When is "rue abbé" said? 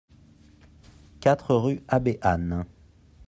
1.53-2.17